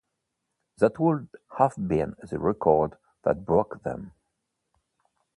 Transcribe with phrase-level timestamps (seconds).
[0.79, 1.29] That would
[1.59, 4.13] have been the record that broke them.